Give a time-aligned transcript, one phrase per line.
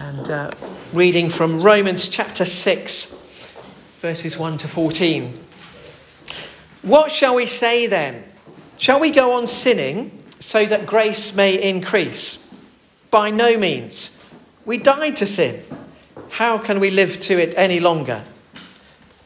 [0.00, 0.50] and uh,
[0.94, 5.34] reading from Romans chapter 6, verses 1 to 14.
[6.80, 8.24] What shall we say then?
[8.78, 12.46] Shall we go on sinning so that grace may increase?
[13.10, 14.24] By no means.
[14.64, 15.62] We died to sin.
[16.30, 18.24] How can we live to it any longer?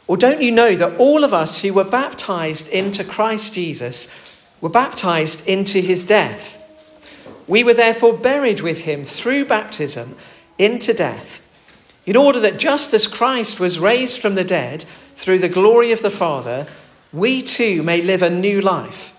[0.09, 4.69] Or don't you know that all of us who were baptized into Christ Jesus were
[4.69, 6.61] baptized into his death?
[7.47, 10.17] We were therefore buried with him through baptism
[10.59, 11.41] into death,
[12.07, 14.83] in order that just as Christ was raised from the dead
[15.17, 16.67] through the glory of the Father,
[17.13, 19.11] we too may live a new life.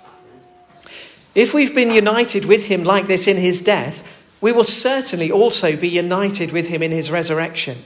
[1.33, 5.75] If we've been united with him like this in his death, we will certainly also
[5.75, 7.77] be united with him in his resurrection.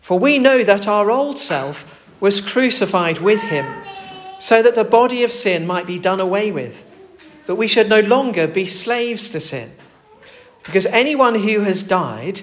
[0.00, 3.66] For we know that our old self was crucified with him,
[4.38, 6.84] so that the body of sin might be done away with,
[7.46, 9.70] that we should no longer be slaves to sin.
[10.64, 12.42] Because anyone who has died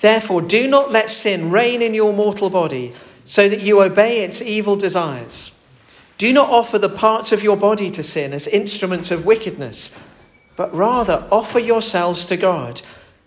[0.00, 2.92] Therefore, do not let sin reign in your mortal body,
[3.24, 5.54] so that you obey its evil desires.
[6.16, 10.08] Do not offer the parts of your body to sin as instruments of wickedness,
[10.56, 12.82] but rather offer yourselves to God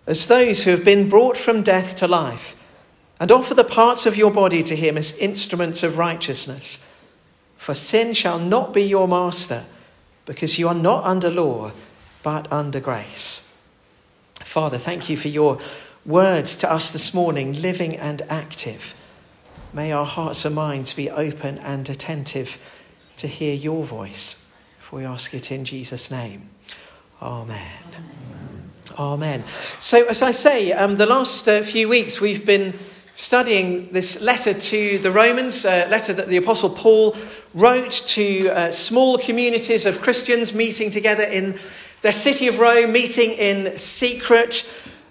[0.07, 2.57] as those who have been brought from death to life,
[3.19, 6.87] and offer the parts of your body to Him as instruments of righteousness.
[7.55, 9.65] For sin shall not be your master,
[10.25, 11.71] because you are not under law,
[12.23, 13.55] but under grace.
[14.39, 15.59] Father, thank you for your
[16.05, 18.95] words to us this morning, living and active.
[19.73, 22.59] May our hearts and minds be open and attentive
[23.17, 24.51] to hear your voice.
[24.79, 26.49] For we ask it in Jesus' name.
[27.21, 27.83] Amen.
[28.97, 29.43] Amen.
[29.79, 32.73] So, as I say, um, the last uh, few weeks we've been
[33.13, 37.15] studying this letter to the Romans, a letter that the Apostle Paul
[37.53, 41.57] wrote to uh, small communities of Christians meeting together in
[42.01, 44.65] their city of Rome, meeting in secret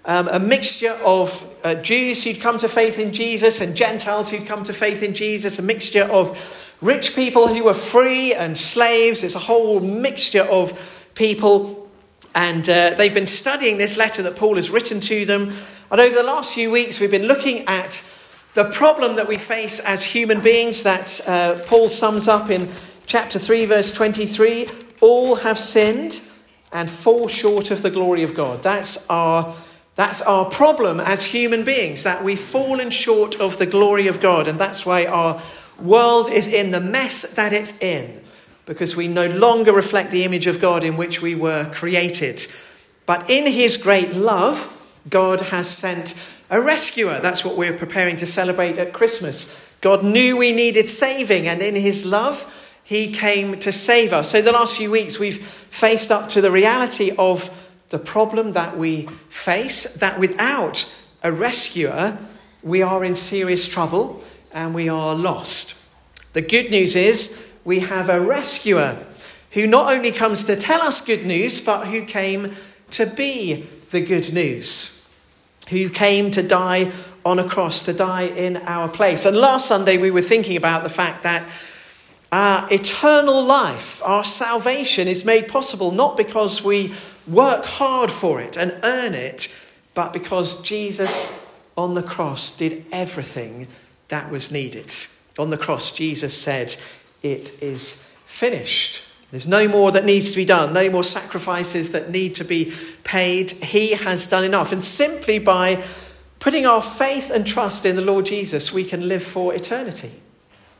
[0.05, 4.47] um, a mixture of uh, Jews who'd come to faith in Jesus and Gentiles who'd
[4.47, 9.23] come to faith in Jesus, a mixture of rich people who were free and slaves.
[9.23, 11.89] It's a whole mixture of people.
[12.33, 15.53] And uh, they've been studying this letter that Paul has written to them.
[15.91, 18.03] And over the last few weeks, we've been looking at
[18.53, 22.69] the problem that we face as human beings that uh, Paul sums up in
[23.05, 24.67] chapter 3, verse 23.
[24.99, 26.21] All have sinned
[26.71, 28.63] and fall short of the glory of God.
[28.63, 29.55] That's our
[29.95, 34.47] that's our problem as human beings, that we've fallen short of the glory of God.
[34.47, 35.41] And that's why our
[35.79, 38.21] world is in the mess that it's in,
[38.65, 42.45] because we no longer reflect the image of God in which we were created.
[43.05, 44.77] But in his great love,
[45.09, 46.15] God has sent
[46.49, 47.19] a rescuer.
[47.19, 49.67] That's what we're preparing to celebrate at Christmas.
[49.81, 54.29] God knew we needed saving, and in his love, he came to save us.
[54.29, 57.57] So, the last few weeks, we've faced up to the reality of
[57.91, 60.91] the problem that we face that without
[61.23, 62.17] a rescuer,
[62.63, 65.75] we are in serious trouble and we are lost.
[66.33, 69.05] The good news is we have a rescuer
[69.51, 72.53] who not only comes to tell us good news, but who came
[72.91, 75.05] to be the good news,
[75.69, 76.91] who came to die
[77.25, 79.25] on a cross, to die in our place.
[79.25, 81.43] And last Sunday, we were thinking about the fact that
[82.31, 86.93] our eternal life, our salvation, is made possible not because we
[87.31, 89.55] work hard for it and earn it,
[89.93, 93.67] but because Jesus on the cross did everything
[94.09, 94.93] that was needed.
[95.39, 96.75] On the cross, Jesus said,
[97.23, 99.03] It is finished.
[99.31, 102.73] There's no more that needs to be done, no more sacrifices that need to be
[103.05, 103.51] paid.
[103.51, 104.73] He has done enough.
[104.73, 105.81] And simply by
[106.39, 110.11] putting our faith and trust in the Lord Jesus, we can live for eternity.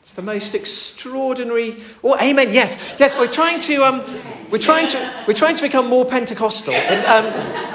[0.02, 1.75] It's the most extraordinary.
[2.04, 2.52] Oh, amen.
[2.52, 3.16] Yes, yes.
[3.18, 3.86] We're trying to.
[3.86, 4.04] Um,
[4.51, 5.24] we're trying to.
[5.27, 6.74] We're trying to become more Pentecostal.
[6.74, 7.71] And, um,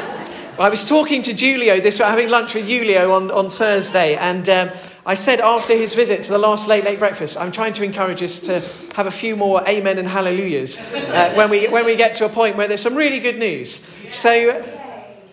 [0.59, 1.99] I was talking to Julio this.
[1.99, 4.71] Having lunch with Julio on on Thursday, and um,
[5.05, 8.23] I said after his visit to the last late late breakfast, I'm trying to encourage
[8.23, 8.61] us to
[8.95, 12.29] have a few more amen and hallelujahs uh, when we when we get to a
[12.29, 13.87] point where there's some really good news.
[14.09, 14.63] So,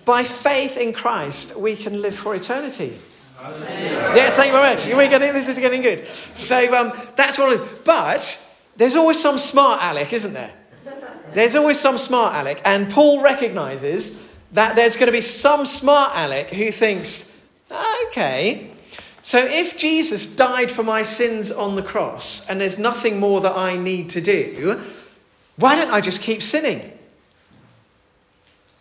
[0.05, 2.97] by faith in Christ, we can live for eternity.
[3.41, 4.87] Yes, thank you very much.
[4.87, 6.07] We're getting, this is getting good.
[6.07, 7.83] So um, that's what.
[7.83, 10.53] But there's always some smart Alec, isn't there?
[11.33, 16.15] There's always some smart Alec, and Paul recognizes that there's going to be some smart
[16.15, 17.37] Alec who thinks,
[18.07, 18.69] okay,
[19.21, 23.55] so if Jesus died for my sins on the cross and there's nothing more that
[23.55, 24.81] I need to do,
[25.55, 26.92] why don't I just keep sinning?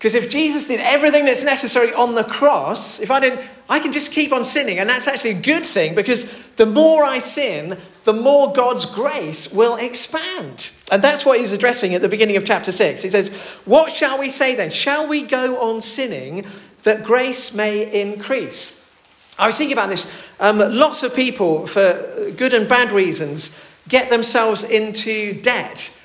[0.02, 3.93] Because if Jesus did everything that's necessary on the cross, if I didn't, I can
[3.93, 4.81] just keep on sinning.
[4.81, 9.52] And that's actually a good thing because the more I sin, the more God's grace
[9.52, 10.72] will expand.
[10.90, 13.00] And that's what he's addressing at the beginning of chapter 6.
[13.00, 13.32] He says,
[13.64, 14.72] What shall we say then?
[14.72, 16.46] Shall we go on sinning
[16.82, 18.93] that grace may increase?
[19.38, 20.28] I was thinking about this.
[20.40, 25.96] Um, lots of people, for good and bad reasons, get themselves into debt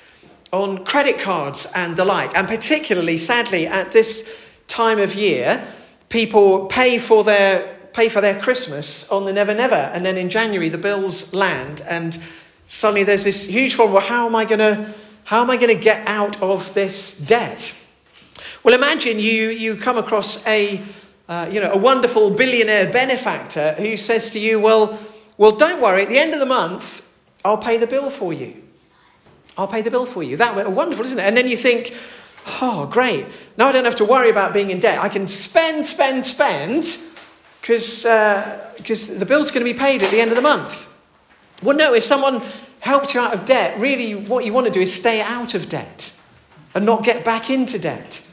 [0.52, 2.36] on credit cards and the like.
[2.36, 5.66] And particularly, sadly, at this time of year,
[6.08, 10.28] people pay for their pay for their Christmas on the Never Never, and then in
[10.28, 12.18] January the bills land, and
[12.64, 13.94] suddenly there's this huge problem.
[13.94, 17.74] Well, how am I going to how am I to get out of this debt?
[18.62, 20.80] Well, imagine you you come across a
[21.28, 24.98] uh, you know a wonderful billionaire benefactor who says to you, well,
[25.36, 26.02] well, don't worry.
[26.02, 27.10] At the end of the month,
[27.44, 28.67] I'll pay the bill for you.
[29.58, 30.36] I'll pay the bill for you.
[30.36, 31.22] That wonderful, isn't it?
[31.22, 31.94] And then you think,
[32.62, 33.26] oh, great.
[33.56, 35.00] Now I don't have to worry about being in debt.
[35.00, 36.98] I can spend, spend, spend
[37.60, 40.94] because uh, the bill's going to be paid at the end of the month.
[41.62, 42.40] Well, no, if someone
[42.80, 45.68] helped you out of debt, really what you want to do is stay out of
[45.68, 46.18] debt
[46.74, 48.24] and not get back into debt.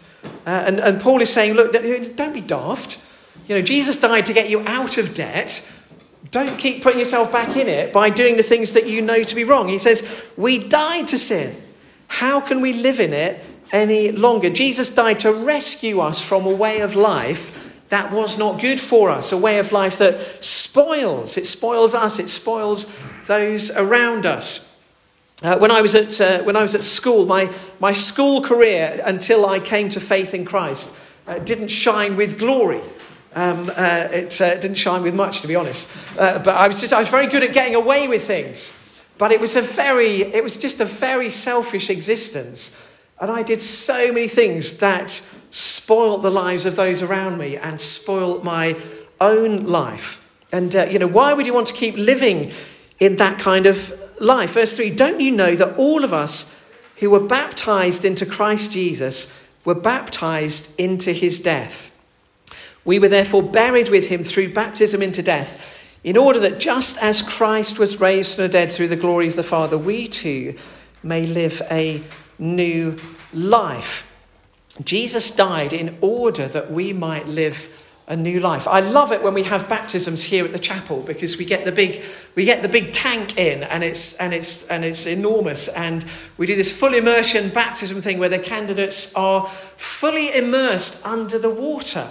[0.46, 3.04] Uh, and, and Paul is saying, look, don't be daft.
[3.48, 5.72] You know, Jesus died to get you out of debt.
[6.32, 9.36] Don't keep putting yourself back in it by doing the things that you know to
[9.36, 9.68] be wrong.
[9.68, 11.56] He says, We died to sin.
[12.08, 14.50] How can we live in it any longer?
[14.50, 19.10] Jesus died to rescue us from a way of life that was not good for
[19.10, 21.38] us, a way of life that spoils.
[21.38, 24.76] It spoils us, it spoils those around us.
[25.44, 29.02] Uh, when, I was at, uh, when I was at school, my, my school career
[29.06, 32.82] until I came to faith in Christ uh, didn't shine with glory.
[33.36, 35.92] Um, uh, it uh, didn't shine with much, to be honest.
[36.18, 38.82] Uh, but I was, just, I was very good at getting away with things.
[39.18, 42.82] But it was, a very, it was just a very selfish existence.
[43.20, 45.10] And I did so many things that
[45.50, 48.78] spoilt the lives of those around me and spoilt my
[49.22, 50.22] own life.
[50.52, 52.52] And, uh, you know, why would you want to keep living
[53.00, 54.52] in that kind of life?
[54.52, 59.50] Verse 3 Don't you know that all of us who were baptized into Christ Jesus
[59.64, 61.95] were baptized into his death?
[62.86, 67.24] We were therefore buried with him through baptism into death, in order that just as
[67.24, 70.56] Christ was raised from the dead through the glory of the Father, we too
[71.02, 72.02] may live a
[72.38, 72.96] new
[73.34, 74.12] life.
[74.84, 78.68] Jesus died in order that we might live a new life.
[78.68, 81.72] I love it when we have baptisms here at the chapel because we get the
[81.72, 82.04] big
[82.36, 86.06] we get the big tank in and it's and it's and it's enormous and
[86.38, 91.50] we do this full immersion baptism thing where the candidates are fully immersed under the
[91.50, 92.08] water.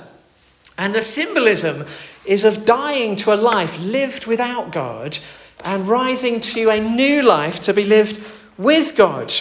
[0.79, 1.87] And the symbolism
[2.25, 5.19] is of dying to a life lived without God
[5.65, 8.21] and rising to a new life to be lived
[8.59, 9.33] with God.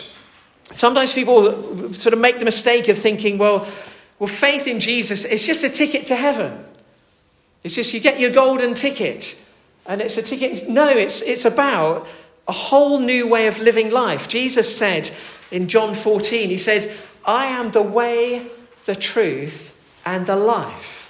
[0.71, 3.68] Sometimes people sort of make the mistake of thinking, well,
[4.19, 6.63] well, faith in Jesus is just a ticket to heaven.
[7.63, 9.50] It's just you get your golden ticket,
[9.85, 10.69] and it's a ticket.
[10.69, 12.07] No, it's, it's about
[12.47, 14.27] a whole new way of living life.
[14.27, 15.09] Jesus said
[15.51, 16.91] in John 14, He said,
[17.25, 18.47] I am the way,
[18.85, 21.02] the truth, and the life.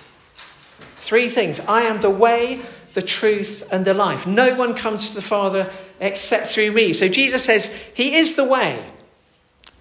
[1.04, 2.62] Three things I am the way,
[2.94, 4.26] the truth, and the life.
[4.26, 6.94] No one comes to the Father except through me.
[6.94, 8.90] So Jesus says, He is the way.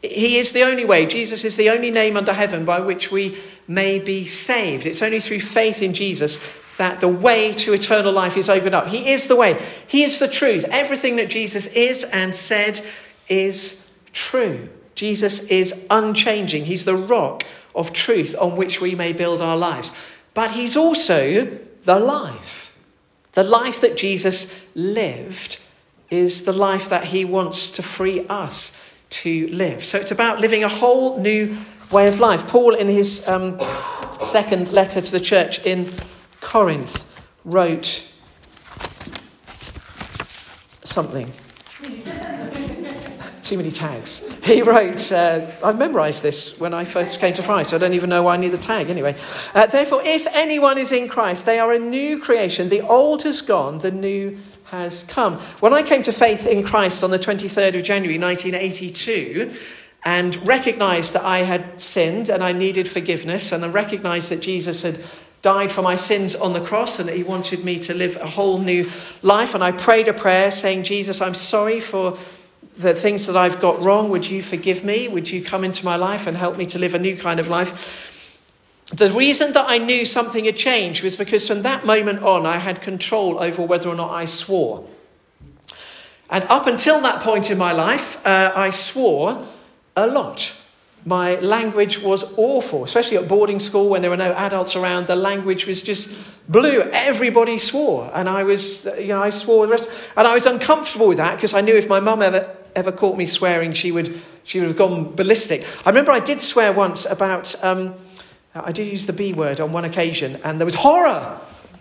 [0.02, 1.06] He is the only way.
[1.06, 4.84] Jesus is the only name under heaven by which we may be saved.
[4.84, 8.88] It's only through faith in Jesus that the way to eternal life is opened up.
[8.88, 10.64] He is the way, He is the truth.
[10.72, 12.80] Everything that Jesus is and said
[13.28, 14.68] is true.
[14.96, 16.64] Jesus is unchanging.
[16.64, 17.44] He's the rock
[17.76, 19.92] of truth on which we may build our lives.
[20.34, 22.78] But he's also the life.
[23.32, 25.60] The life that Jesus lived
[26.10, 29.84] is the life that he wants to free us to live.
[29.84, 31.56] So it's about living a whole new
[31.90, 32.46] way of life.
[32.46, 33.58] Paul, in his um,
[34.20, 35.90] second letter to the church in
[36.40, 37.08] Corinth,
[37.44, 38.08] wrote
[40.84, 41.32] something
[43.42, 44.38] too many tags.
[44.44, 47.94] He wrote, uh, I've memorized this when I first came to Christ, so I don't
[47.94, 49.14] even know why I need the tag anyway.
[49.54, 52.68] Uh, Therefore, if anyone is in Christ, they are a new creation.
[52.68, 55.34] The old has gone, the new has come.
[55.60, 59.52] When I came to faith in Christ on the 23rd of January 1982,
[60.04, 64.82] and recognized that I had sinned and I needed forgiveness, and I recognized that Jesus
[64.82, 64.98] had
[65.42, 68.26] died for my sins on the cross and that he wanted me to live a
[68.26, 68.88] whole new
[69.22, 69.54] life.
[69.54, 72.16] And I prayed a prayer saying, Jesus, I'm sorry for
[72.76, 75.08] the things that I've got wrong, would you forgive me?
[75.08, 77.48] Would you come into my life and help me to live a new kind of
[77.48, 78.08] life?
[78.92, 82.58] the reason that I knew something had changed was because from that moment on, I
[82.58, 84.86] had control over whether or not I swore.
[86.28, 89.46] And up until that point in my life, uh, I swore
[89.96, 90.58] a lot.
[91.04, 95.06] My language was awful, especially at boarding school when there were no adults around.
[95.06, 96.14] The language was just
[96.48, 96.82] blue.
[96.92, 98.10] Everybody swore.
[98.14, 99.88] And I was, you know, I swore the rest.
[100.16, 103.16] And I was uncomfortable with that because I knew if my mum ever, ever caught
[103.16, 105.64] me swearing, she would, she would have gone ballistic.
[105.84, 107.94] I remember I did swear once about, um,
[108.54, 111.40] I did use the B word on one occasion, and there was horror.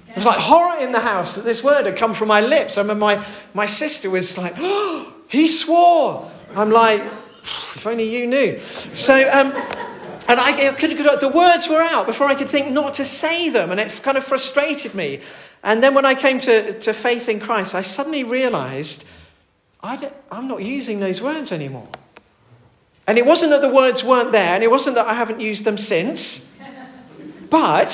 [0.09, 2.77] It was like horror in the house that this word had come from my lips.
[2.77, 6.29] I remember my, my sister was like, oh, he swore.
[6.55, 7.01] I'm like,
[7.41, 8.59] if only you knew.
[8.59, 9.53] So, um,
[10.27, 13.71] and I could, the words were out before I could think not to say them,
[13.71, 15.21] and it kind of frustrated me.
[15.63, 19.07] And then when I came to, to faith in Christ, I suddenly realized
[19.83, 21.87] I am not using those words anymore.
[23.07, 25.65] And it wasn't that the words weren't there, and it wasn't that I haven't used
[25.65, 26.55] them since.
[27.49, 27.89] But,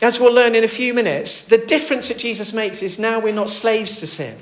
[0.00, 3.34] as we'll learn in a few minutes, the difference that Jesus makes is now we're
[3.34, 4.36] not slaves to sin.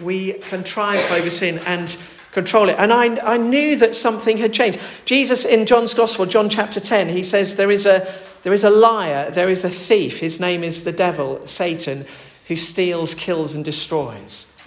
[0.00, 1.96] We can triumph over sin and
[2.32, 2.76] control it.
[2.78, 4.80] And I, I knew that something had changed.
[5.04, 8.12] Jesus, in John's Gospel, John chapter 10, he says there is a,
[8.42, 10.18] there is a liar, there is a thief.
[10.18, 12.04] His name is the devil, Satan,
[12.48, 14.58] who steals, kills, and destroys.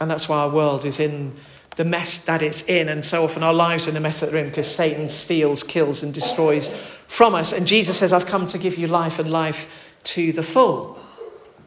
[0.00, 1.34] And that's why our world is in
[1.76, 2.88] the mess that it's in.
[2.88, 5.62] And so often our lives are in the mess that they're in because Satan steals,
[5.62, 6.68] kills, and destroys
[7.06, 7.52] from us.
[7.52, 10.98] And Jesus says, I've come to give you life and life to the full.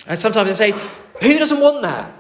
[0.08, 0.72] And sometimes I say,
[1.22, 2.12] who doesn't want that?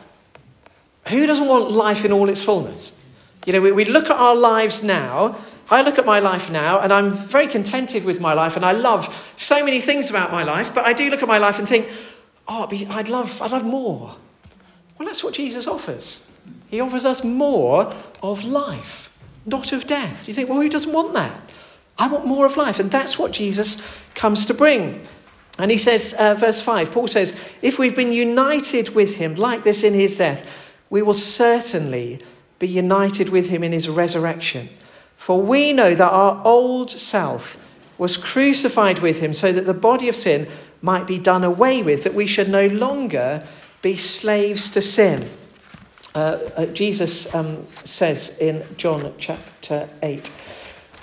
[1.10, 3.04] Who doesn't want life in all its fullness?
[3.46, 5.36] You know, we, we look at our lives now.
[5.70, 8.74] I look at my life now and I'm very contented with my life and I
[8.74, 11.68] love so many things about my life, but I do look at my life and
[11.68, 11.90] think,
[12.48, 14.16] oh, I'd love, I'd love more.
[15.02, 16.32] Well, that's what Jesus offers.
[16.68, 17.92] He offers us more
[18.22, 19.18] of life,
[19.48, 20.28] not of death.
[20.28, 21.42] You think, well, who doesn't want that?
[21.98, 22.80] I want more of life.
[22.80, 25.02] And that's what Jesus comes to bring.
[25.58, 29.64] And he says, uh, verse 5, Paul says, if we've been united with him like
[29.64, 32.22] this in his death, we will certainly
[32.60, 34.70] be united with him in his resurrection.
[35.16, 37.58] For we know that our old self
[37.98, 40.48] was crucified with him so that the body of sin
[40.80, 43.48] might be done away with, that we should no longer
[43.82, 45.30] be slaves to sin.
[46.14, 50.32] Uh, uh, Jesus um, says in John chapter 8,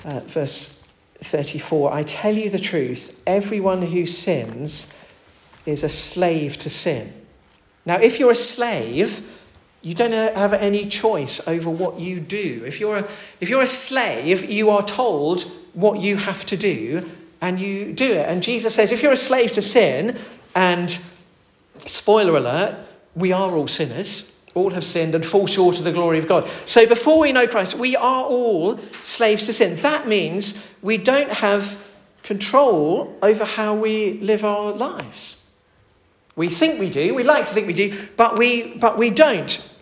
[0.04, 0.86] uh, verse
[1.20, 4.98] 34 I tell you the truth, everyone who sins
[5.66, 7.12] is a slave to sin.
[7.84, 9.38] Now, if you're a slave,
[9.82, 12.62] you don't have any choice over what you do.
[12.66, 13.08] If you're, a,
[13.40, 15.42] if you're a slave, you are told
[15.72, 17.08] what you have to do,
[17.40, 18.28] and you do it.
[18.28, 20.18] And Jesus says, if you're a slave to sin,
[20.54, 20.98] and
[21.78, 22.78] spoiler alert,
[23.14, 26.46] we are all sinners, all have sinned and fall short of the glory of God.
[26.66, 29.76] So before we know Christ, we are all slaves to sin.
[29.76, 31.84] That means we don't have
[32.22, 35.54] control over how we live our lives.
[36.36, 39.76] We think we do, we like to think we do, but we, but we don't.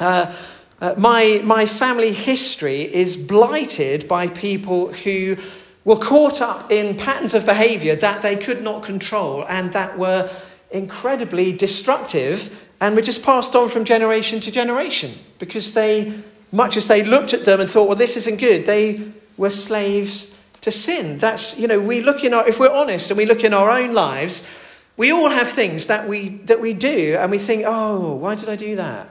[0.00, 0.34] Uh,
[0.80, 5.36] uh, my, my family history is blighted by people who
[5.84, 10.30] were caught up in patterns of behavior that they could not control and that were
[10.74, 16.12] incredibly destructive and were just passed on from generation to generation because they,
[16.52, 19.00] much as they looked at them and thought, well, this isn't good, they
[19.36, 21.18] were slaves to sin.
[21.18, 23.70] That's, you know, we look in our, if we're honest and we look in our
[23.70, 24.62] own lives,
[24.96, 28.48] we all have things that we, that we do and we think, oh, why did
[28.48, 29.08] I do that?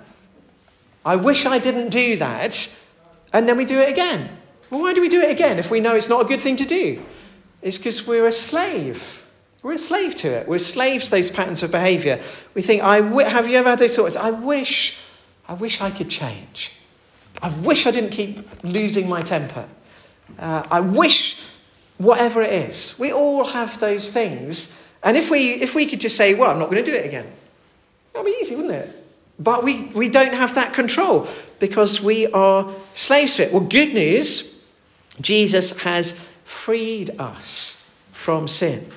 [1.06, 2.76] I wish I didn't do that.
[3.34, 4.30] And then we do it again.
[4.70, 6.56] Well, why do we do it again if we know it's not a good thing
[6.58, 7.04] to do?
[7.62, 9.23] It's because we're a slave.
[9.64, 10.48] We're a slave to it.
[10.48, 12.22] We're slaves to those patterns of behavior.
[12.54, 14.16] We think, I w- have you ever had those thoughts?
[14.16, 15.00] I wish,
[15.48, 16.74] I wish I could change.
[17.42, 19.68] I wish I didn't keep losing my temper.
[20.38, 21.42] Uh, I wish
[21.98, 22.98] whatever it is.
[23.00, 26.60] We all have those things and if we, if we could just say, well, I'm
[26.60, 27.30] not going to do it again,
[28.14, 29.06] that'd be easy, wouldn't it?
[29.38, 31.28] But we, we don't have that control
[31.60, 33.52] because we are slaves to it.
[33.52, 34.64] Well, good news
[35.20, 36.14] Jesus has
[36.46, 38.90] freed us from sin.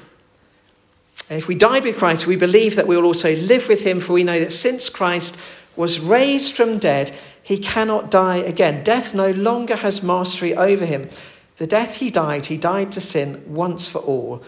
[1.28, 4.00] And if we died with Christ, we believe that we will also live with him,
[4.00, 5.40] for we know that since Christ
[5.75, 7.11] was raised from dead,
[7.42, 8.85] he cannot die again.
[8.85, 11.09] Death no longer has mastery over him.
[11.56, 14.42] The death he died, he died to sin once for all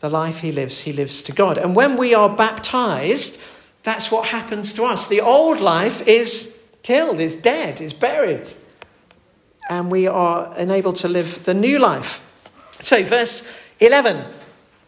[0.00, 1.58] the life he lives, he lives to God.
[1.58, 3.42] And when we are baptized,
[3.82, 5.06] that's what happens to us.
[5.06, 8.52] The old life is killed, is dead, is buried.
[9.68, 12.22] And we are enabled to live the new life.
[12.80, 14.24] So, verse 11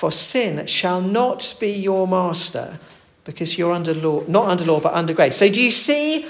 [0.00, 2.78] For sin shall not be your master,
[3.24, 5.36] because you're under law, not under law, but under grace.
[5.36, 6.24] So, do you see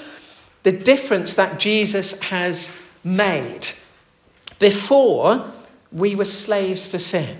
[0.63, 3.67] the difference that Jesus has made?
[4.59, 5.53] Before,
[5.89, 7.37] we were slaves to sin.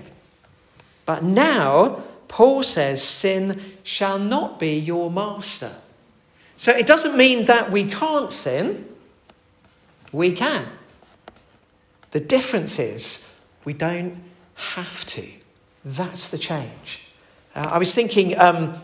[1.04, 5.72] But now, Paul says, sin shall not be your master.
[6.56, 8.86] So it doesn't mean that we can't sin,
[10.12, 10.66] we can.
[12.12, 14.16] The difference is we don't
[14.54, 15.41] have to.
[15.84, 17.00] That's the change.
[17.54, 18.80] Uh, I was thinking, um,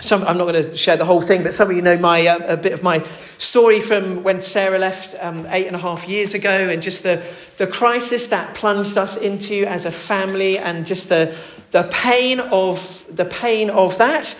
[0.00, 2.26] some, I'm not going to share the whole thing, but some of you know my,
[2.26, 3.02] uh, a bit of my
[3.38, 7.24] story from when Sarah left um, eight and a half years ago and just the,
[7.56, 11.36] the crisis that plunged us into as a family and just the,
[11.70, 14.38] the pain of the pain of that.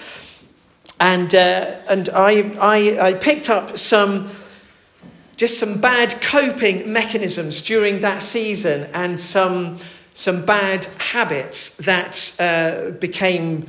[1.00, 4.30] And, uh, and I, I, I picked up some
[5.36, 9.76] just some bad coping mechanisms during that season and some,
[10.16, 13.66] some bad habits that uh, became,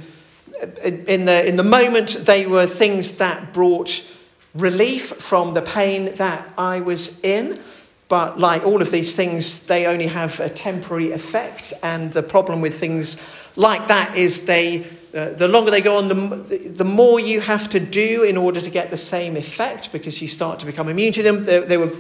[0.81, 4.09] in the, in the moment, they were things that brought
[4.55, 7.59] relief from the pain that I was in.
[8.07, 11.73] But like all of these things, they only have a temporary effect.
[11.83, 16.07] And the problem with things like that is they, uh, the longer they go on,
[16.07, 20.21] the, the more you have to do in order to get the same effect because
[20.21, 21.43] you start to become immune to them.
[21.43, 21.91] They, they were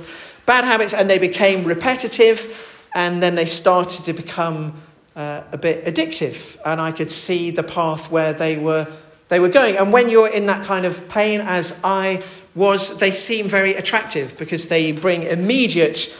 [0.45, 4.73] bad habits and they became repetitive and then they started to become
[5.15, 6.57] uh, a bit addictive.
[6.65, 8.87] And I could see the path where they were,
[9.27, 9.77] they were going.
[9.77, 12.23] And when you're in that kind of pain, as I
[12.55, 16.11] was, they seem very attractive because they bring immediate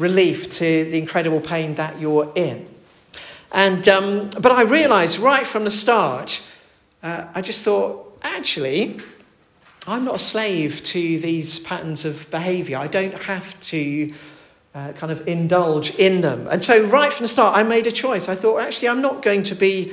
[0.00, 2.66] relief to the incredible pain that you're in.
[3.52, 6.42] And, um, but I realized right from the start,
[7.04, 8.98] uh, I just thought, actually,
[9.86, 12.78] I'm not a slave to these patterns of behavior.
[12.78, 14.12] I don't have to
[14.74, 16.48] uh, kind of indulge in them.
[16.50, 18.28] And so, right from the start, I made a choice.
[18.28, 19.92] I thought, actually, I'm not going to be,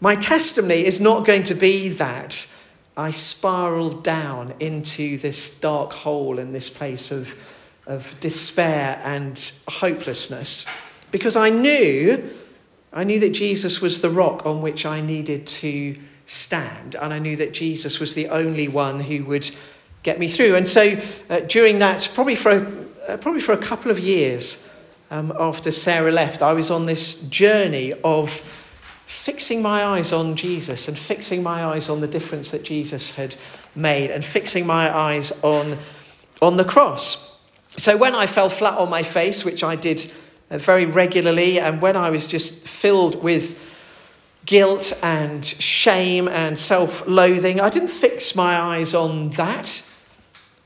[0.00, 2.46] my testimony is not going to be that
[2.96, 7.36] I spiraled down into this dark hole in this place of,
[7.86, 10.66] of despair and hopelessness.
[11.10, 12.30] Because I knew
[12.92, 17.18] I knew that Jesus was the rock on which I needed to stand, and I
[17.18, 19.50] knew that Jesus was the only one who would
[20.02, 20.56] get me through.
[20.56, 20.96] And so,
[21.28, 24.74] uh, during that, probably for a, probably for a couple of years
[25.10, 30.88] um, after Sarah left, I was on this journey of fixing my eyes on Jesus
[30.88, 33.34] and fixing my eyes on the difference that Jesus had
[33.74, 35.78] made and fixing my eyes on,
[36.42, 37.40] on the cross.
[37.68, 40.10] So, when I fell flat on my face, which I did
[40.50, 41.60] uh, very regularly.
[41.60, 43.64] And when I was just filled with
[44.46, 49.84] guilt and shame and self loathing, I didn't fix my eyes on that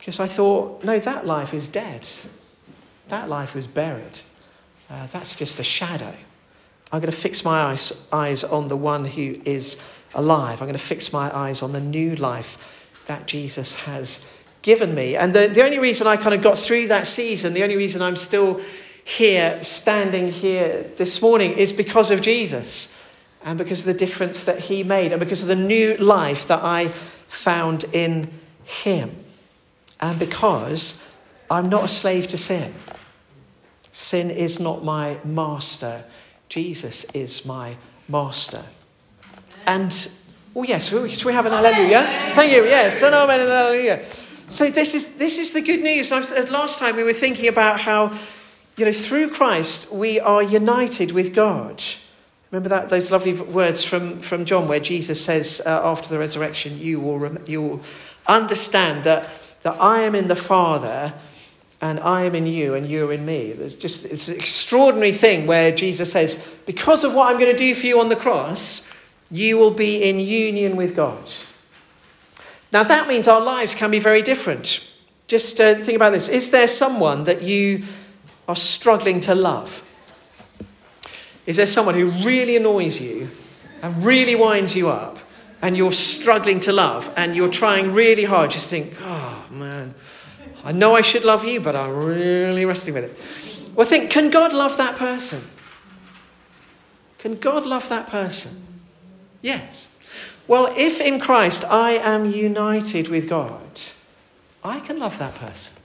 [0.03, 2.09] because I thought, no, that life is dead.
[3.07, 4.19] That life was buried.
[4.91, 6.13] Uh, that's just a shadow.
[6.91, 10.61] I'm going to fix my eyes, eyes on the one who is alive.
[10.61, 15.15] I'm going to fix my eyes on the new life that Jesus has given me.
[15.15, 18.03] And the, the only reason I kind of got through that season, the only reason
[18.03, 18.61] I'm still
[19.05, 23.01] here, standing here this morning, is because of Jesus
[23.45, 26.65] and because of the difference that he made and because of the new life that
[26.65, 28.33] I found in
[28.65, 29.22] him.
[30.03, 31.17] And because
[31.51, 32.73] I'm not a slave to sin.
[33.93, 36.05] Sin is not my master.
[36.49, 37.77] Jesus is my
[38.09, 38.65] master.
[39.67, 40.11] And,
[40.57, 42.03] oh, yes, should we have an hallelujah?
[42.35, 44.05] Thank you, yes, an amen and hallelujah.
[44.49, 46.11] So, this is, this is the good news.
[46.11, 48.13] Last time we were thinking about how
[48.77, 51.83] you know, through Christ, we are united with God.
[52.51, 56.79] Remember that those lovely words from, from John, where Jesus says uh, after the resurrection,
[56.79, 57.81] "You will rem- you will
[58.27, 59.29] understand that
[59.63, 61.15] that I am in the Father,
[61.81, 65.13] and I am in you, and you are in me." There's just it's an extraordinary
[65.13, 68.17] thing where Jesus says, "Because of what I'm going to do for you on the
[68.17, 68.91] cross,
[69.31, 71.31] you will be in union with God."
[72.73, 74.89] Now that means our lives can be very different.
[75.27, 77.85] Just uh, think about this: Is there someone that you
[78.49, 79.89] are struggling to love?
[81.47, 83.29] Is there someone who really annoys you
[83.83, 85.19] and really winds you up
[85.61, 88.51] and you're struggling to love and you're trying really hard?
[88.51, 89.95] Just think, oh man,
[90.65, 93.77] I know I should love you, but I'm really wrestling with it.
[93.77, 95.43] Well, think, can God love that person?
[97.19, 98.63] Can God love that person?
[99.41, 99.99] Yes.
[100.49, 103.81] Well, if in Christ I am united with God,
[104.65, 105.83] I can love that person.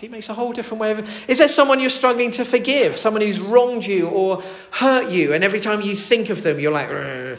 [0.00, 1.28] He makes a whole different way of.
[1.28, 2.98] Is there someone you're struggling to forgive?
[2.98, 6.72] Someone who's wronged you or hurt you, and every time you think of them, you're
[6.72, 7.38] like, Rrr.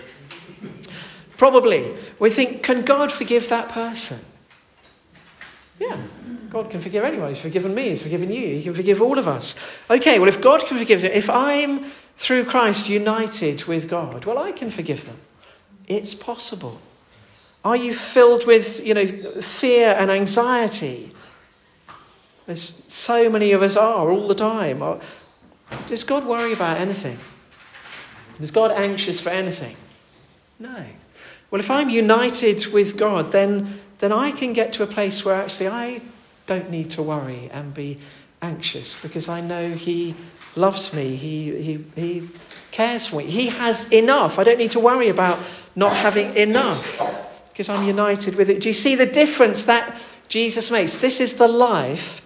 [1.37, 1.93] probably.
[2.19, 4.19] We think, can God forgive that person?
[5.79, 5.97] Yeah,
[6.49, 7.29] God can forgive anyone.
[7.29, 9.81] He's forgiven me, He's forgiven you, He can forgive all of us.
[9.89, 11.83] Okay, well, if God can forgive them, if I'm
[12.15, 15.17] through Christ united with God, well, I can forgive them.
[15.87, 16.81] It's possible.
[17.63, 21.11] Are you filled with, you know, fear and anxiety?
[22.47, 24.81] As so many of us are all the time.
[25.85, 27.19] Does God worry about anything?
[28.39, 29.75] Is God anxious for anything?
[30.59, 30.85] No.
[31.51, 35.35] Well, if I'm united with God, then, then I can get to a place where
[35.35, 36.01] actually I
[36.45, 37.99] don't need to worry and be
[38.41, 40.15] anxious because I know He
[40.55, 41.15] loves me.
[41.15, 42.29] He, he, he
[42.71, 43.25] cares for me.
[43.25, 44.39] He has enough.
[44.39, 45.39] I don't need to worry about
[45.75, 47.01] not having enough
[47.49, 48.61] because I'm united with it.
[48.61, 50.97] Do you see the difference that Jesus makes?
[50.97, 52.23] This is the life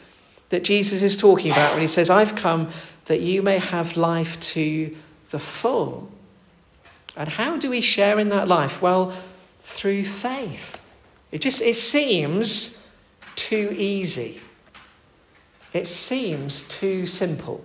[0.50, 2.70] that Jesus is talking about when he says, I've come
[3.06, 4.96] that you may have life to
[5.30, 6.12] the full.
[7.16, 8.82] And how do we share in that life?
[8.82, 9.14] Well,
[9.64, 10.81] through faith.
[11.32, 12.92] It just it seems
[13.36, 14.42] too easy.
[15.74, 17.64] It seems too simple.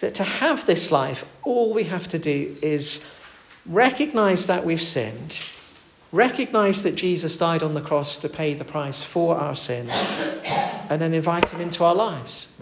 [0.00, 3.12] That to have this life, all we have to do is
[3.66, 5.40] recognize that we've sinned
[6.12, 9.88] recognize that Jesus died on the cross to pay the price for our sin,
[10.88, 12.58] and then invite him into our lives.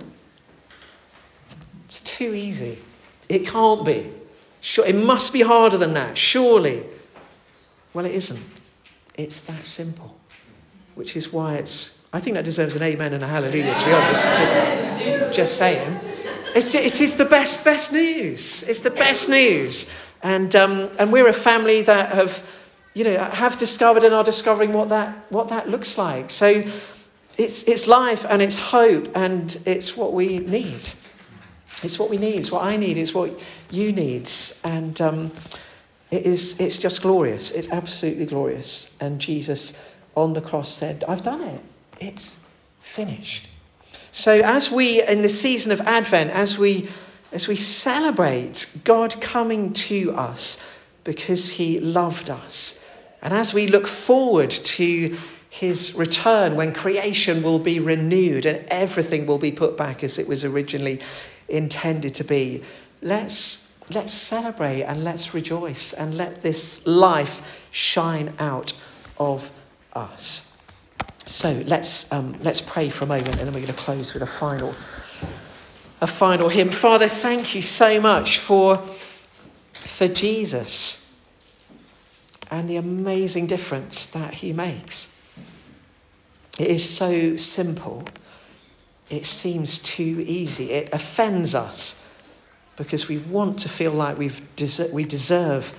[1.85, 2.79] It's too easy.
[3.29, 4.13] It can't be.
[4.85, 6.85] It must be harder than that, surely.
[7.95, 8.43] Well, it isn't.
[9.17, 10.17] It's that simple,
[10.95, 12.07] which is why it's.
[12.13, 14.25] I think that deserves an amen and a hallelujah, to be honest.
[14.37, 16.01] Just, just saying.
[16.55, 18.67] It's, it is the best, best news.
[18.69, 19.93] It's the best news.
[20.23, 22.43] And, um, and we're a family that have
[22.97, 26.31] you know, have discovered and are discovering what that, what that looks like.
[26.31, 26.65] So
[27.37, 30.81] it's, it's life and it's hope and it's what we need.
[31.83, 32.37] It's what we need.
[32.37, 32.97] It's what I need.
[32.97, 34.31] It's what you need.
[34.65, 35.31] And um,
[36.11, 37.51] it is, it's just glorious.
[37.51, 38.97] It's absolutely glorious.
[39.01, 41.61] And Jesus on the cross said, I've done it.
[42.01, 42.49] It's
[42.81, 43.49] finished.
[44.11, 46.89] So as we, in the season of Advent, as we,
[47.33, 52.89] as we celebrate God coming to us because he loved us,
[53.21, 55.17] and as we look forward to
[55.51, 60.29] his return when creation will be renewed and everything will be put back as it
[60.29, 61.01] was originally
[61.49, 62.63] intended to be,
[63.03, 68.73] let's, let's celebrate and let's rejoice and let this life shine out
[69.19, 69.51] of
[69.93, 70.59] us.
[71.27, 74.23] So let's, um, let's pray for a moment and then we're going to close with
[74.23, 74.71] a final,
[76.01, 76.71] a final hymn.
[76.71, 78.77] Father, thank you so much for,
[79.73, 81.17] for Jesus
[82.51, 85.13] and the amazing difference that he makes.
[86.59, 88.05] It is so simple,
[89.11, 90.73] it seems too easy.
[90.73, 92.06] It offends us
[92.77, 95.75] because we want to feel like we've des- we deserve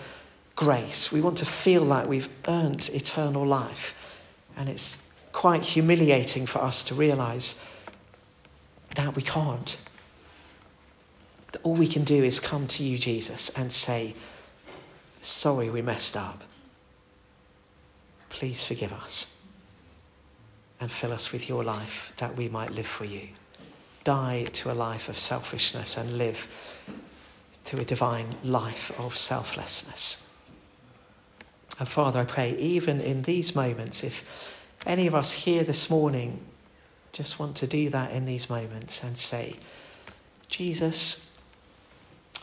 [0.56, 1.12] grace.
[1.12, 4.22] We want to feel like we've earned eternal life.
[4.58, 7.64] And it's quite humiliating for us to realize
[8.96, 9.78] that we can't.
[11.52, 14.16] That all we can do is come to you, Jesus, and say,
[15.22, 16.44] Sorry, we messed up.
[18.30, 19.46] Please forgive us
[20.80, 23.30] and fill us with your life that we might live for you.
[24.04, 26.77] Die to a life of selfishness and live
[27.68, 30.34] to a divine life of selflessness.
[31.80, 36.40] And Father, I pray, even in these moments, if any of us here this morning
[37.12, 39.58] just want to do that in these moments and say,
[40.48, 41.42] Jesus,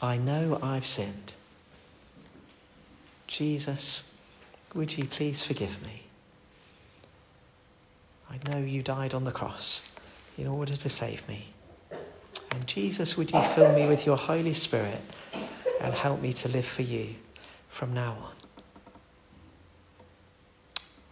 [0.03, 1.33] I know I've sinned.
[3.27, 4.19] Jesus,
[4.75, 6.03] would you please forgive me?
[8.31, 9.97] I know you died on the cross
[10.37, 11.54] in order to save me.
[12.55, 15.01] And Jesus, would you fill me with your Holy Spirit
[15.81, 17.17] and help me to live for you
[17.69, 18.17] from now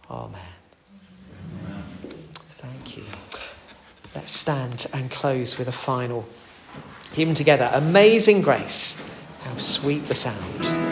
[0.09, 0.29] on?
[0.29, 0.41] Amen.
[2.33, 3.03] Thank you.
[4.15, 6.25] Let's stand and close with a final
[7.11, 7.69] hymn together.
[7.73, 8.97] Amazing grace.
[9.43, 10.82] How sweet the sound.